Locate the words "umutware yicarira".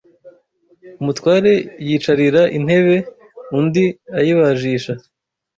1.01-2.41